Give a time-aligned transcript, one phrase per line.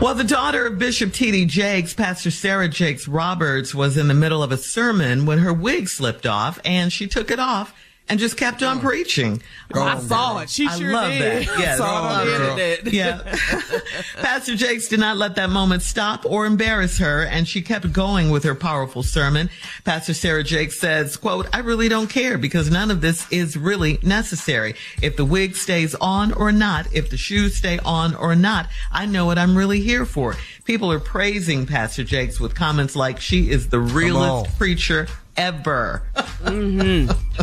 [0.00, 1.44] Well, the daughter of Bishop T.D.
[1.44, 5.90] Jakes, Pastor Sarah Jakes Roberts, was in the middle of a sermon when her wig
[5.90, 7.74] slipped off and she took it off
[8.10, 9.40] and just kept on preaching.
[9.72, 10.50] I saw it.
[10.50, 11.46] She I sure love did.
[11.46, 11.58] that.
[11.60, 12.92] Yeah, I saw it on the internet.
[12.92, 13.80] Yeah.
[14.16, 18.30] Pastor Jakes did not let that moment stop or embarrass her, and she kept going
[18.30, 19.48] with her powerful sermon.
[19.84, 24.00] Pastor Sarah Jakes says, quote, I really don't care because none of this is really
[24.02, 24.74] necessary.
[25.00, 29.06] If the wig stays on or not, if the shoes stay on or not, I
[29.06, 30.34] know what I'm really here for.
[30.70, 36.00] People are praising Pastor Jakes with comments like she is the realest preacher ever.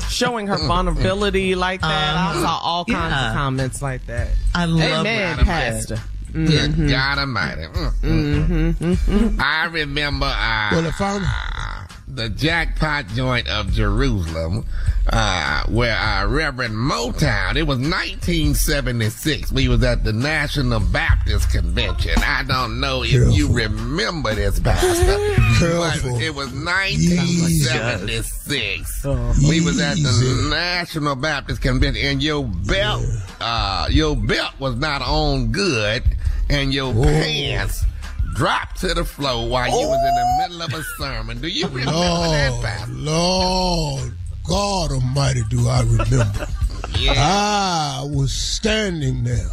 [0.09, 2.15] Showing her vulnerability like that.
[2.15, 3.27] I Um, saw all kinds yeah.
[3.31, 4.29] of comments like that.
[4.55, 5.45] I love Amen, it.
[5.45, 5.97] Pastor.
[6.31, 7.63] Good God Almighty.
[7.63, 9.39] Mm, mm, mm.
[9.41, 11.23] I remember uh, Well, if I'm
[12.07, 14.65] the jackpot joint of Jerusalem,
[15.07, 19.51] uh, where uh, Reverend Motown, it was 1976.
[19.51, 22.13] We was at the National Baptist Convention.
[22.17, 25.17] I don't know if you remember this, Pastor.
[25.59, 26.13] Careful.
[26.13, 29.03] But it was 1976.
[29.49, 33.03] We was at the National Baptist Convention, and your belt,
[33.41, 36.03] uh, your belt was not on good,
[36.49, 37.83] and your pants
[38.37, 41.41] dropped to the floor while you was in the middle of a sermon.
[41.41, 42.93] Do you remember that, Lord, Pastor?
[42.93, 44.13] Lord,
[44.47, 46.47] God Almighty, do I remember?
[46.97, 47.13] Yeah.
[47.17, 49.49] I was standing there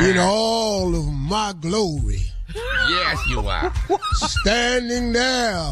[0.00, 2.22] in all of my glory,
[2.54, 3.72] Yes, you are.
[4.14, 5.62] standing there,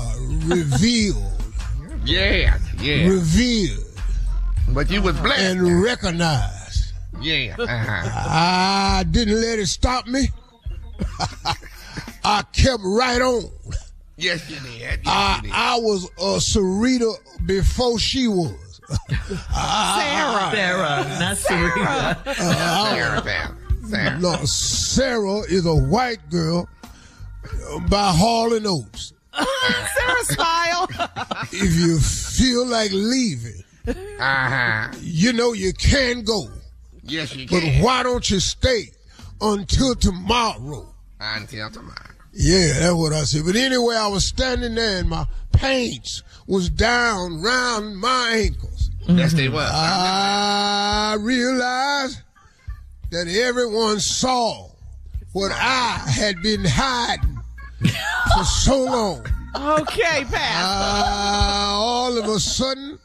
[0.46, 1.32] revealed,
[2.04, 3.06] Yes, yeah.
[3.08, 3.84] revealed,
[4.70, 5.40] But you was blessed.
[5.42, 6.92] and recognized.
[7.20, 7.56] Yeah.
[7.58, 8.10] Uh-huh.
[8.28, 10.28] I didn't let it stop me.
[12.24, 13.50] I kept right on.
[14.16, 14.80] Yes, you did.
[14.80, 15.50] Yes, I, you did.
[15.52, 17.14] I was a Sarita
[17.46, 18.80] before she was.
[19.10, 20.50] Sarah.
[20.52, 22.22] Sarah, not Serena.
[22.34, 23.56] Sarah, Pastor.
[23.88, 24.18] Sarah.
[24.20, 26.68] No, Sarah is a white girl
[27.88, 29.12] by Hall and Oates.
[29.34, 30.86] Sarah style.
[31.52, 34.92] If you feel like leaving, Uh-huh.
[35.00, 36.48] you know you can go.
[37.02, 37.78] Yes, you But can.
[37.80, 38.90] But why don't you stay
[39.40, 40.93] until tomorrow?
[41.20, 41.96] Until tomorrow.
[42.32, 43.44] Yeah, that's what I said.
[43.46, 48.90] But anyway, I was standing there and my pants was down round my ankles.
[49.06, 49.70] Yes, they was.
[49.72, 52.20] I realized
[53.10, 54.70] that everyone saw
[55.32, 57.38] what I had been hiding
[58.36, 59.26] for so long.
[59.54, 60.34] Okay, Pastor.
[60.34, 62.98] Uh, all of a sudden,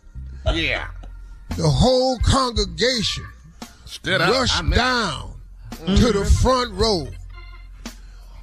[0.54, 0.88] yeah.
[1.56, 3.26] the whole congregation
[3.86, 4.30] Stood up.
[4.30, 4.76] I rushed remember.
[4.76, 5.34] down
[5.86, 7.08] to the front row.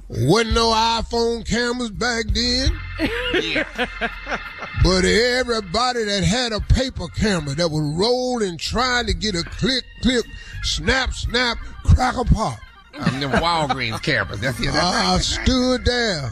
[0.09, 2.71] Wasn't no iPhone cameras back then.
[3.41, 3.65] Yeah.
[4.83, 9.83] But everybody that had a paper camera that was rolling, trying to get a click,
[10.01, 10.23] click,
[10.63, 12.57] snap, snap, cracker pop.
[12.97, 14.39] Um, them Walgreens cameras.
[14.39, 14.65] That's it.
[14.65, 15.21] That's I right.
[15.21, 16.31] stood there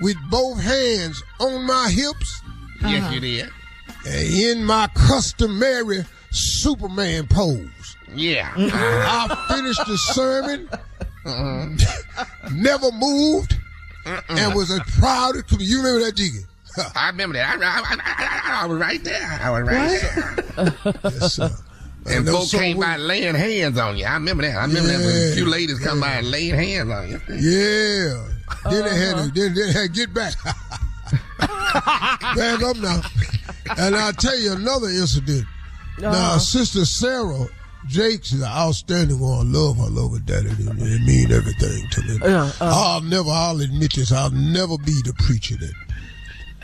[0.00, 2.40] with both hands on my hips
[2.80, 3.48] Yes, you did.
[4.06, 7.68] and in my customary Superman pose.
[8.14, 8.52] Yeah.
[8.56, 10.68] I finished the sermon,
[11.24, 12.60] Mm-hmm.
[12.62, 13.56] never moved,
[14.28, 16.40] and was a proud as You remember that, Jiggy?
[16.96, 17.60] I remember that.
[17.60, 19.38] I, I, I, I, I was right there.
[19.42, 20.94] I was right there.
[21.04, 21.50] yes, sir.
[22.06, 24.04] And those folks came by laying hands on you.
[24.04, 24.56] I remember that.
[24.56, 27.20] I remember that when a few ladies come by and laid hands on you.
[27.28, 28.26] Yeah.
[28.64, 29.30] Then they had to uh-huh.
[29.34, 30.34] then they had to get back.
[31.38, 33.02] back up now.
[33.78, 35.46] And I'll tell you another incident.
[36.00, 36.38] Now, uh-huh.
[36.40, 37.46] Sister Sarah
[37.88, 39.38] Jakes is an outstanding one.
[39.38, 40.48] I love her, love her daddy.
[40.48, 42.18] It, it mean everything to me.
[42.60, 45.72] I'll never, I'll admit this, I'll never be the preacher that.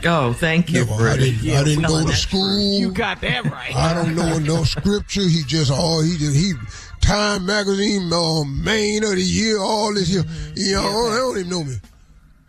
[0.05, 1.09] Oh, thank you, Never.
[1.09, 2.57] I didn't, I didn't go to that school.
[2.57, 3.75] You got that right.
[3.75, 5.21] I don't know no scripture.
[5.21, 6.53] He just all he just he
[7.01, 10.23] Time Magazine uh, Man of the Year, all this here.
[10.55, 11.75] You know, they don't even know me.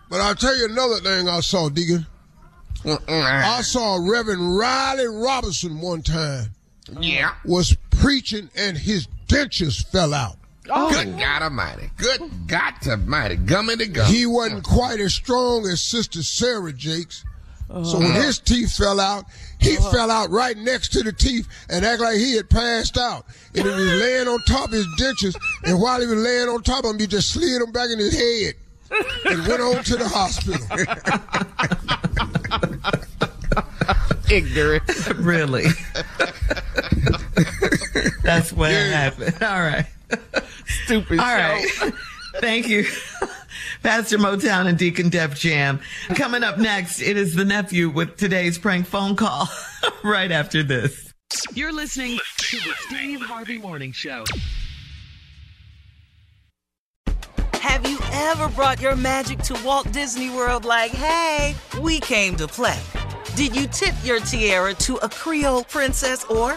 [0.09, 2.07] But I'll tell you another thing I saw, Deacon.
[2.85, 6.51] I saw Reverend Riley Robinson one time
[6.99, 7.35] Yeah.
[7.45, 10.37] was preaching and his dentures fell out.
[10.69, 10.91] Oh.
[10.91, 11.91] Good God Almighty.
[11.97, 13.37] Good God Almighty.
[13.37, 14.07] Gummy to gum.
[14.07, 17.25] He wasn't quite as strong as Sister Sarah Jakes.
[17.85, 18.23] So when uh-huh.
[18.23, 19.27] his teeth fell out,
[19.61, 19.91] he uh-huh.
[19.93, 23.27] fell out right next to the teeth and act like he had passed out.
[23.55, 25.37] And he was laying on top of his dentures.
[25.65, 28.01] And while he was laying on top of them, he just slid them back in
[28.01, 28.55] his head
[29.25, 30.67] and went on to the hospital.
[34.31, 35.15] Ignorant.
[35.19, 35.67] really.
[38.31, 39.35] That's what happened.
[39.43, 39.87] All right.
[40.85, 41.33] Stupid All show.
[41.33, 41.93] right.
[42.37, 42.87] Thank you.
[43.83, 45.81] Pastor Motown and Deacon Def Jam.
[46.11, 49.49] Coming up next, it is the nephew with today's prank phone call
[50.05, 51.13] right after this.
[51.55, 54.25] You're listening to the Steve Harvey Morning Show.
[57.55, 62.47] Have you ever brought your magic to Walt Disney World like, hey, we came to
[62.47, 62.79] play?
[63.35, 66.57] Did you tip your tiara to a Creole princess or